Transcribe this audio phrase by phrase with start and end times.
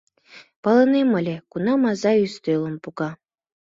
[0.63, 3.09] —Палынем ыле, кунам аза ӱстелым пога.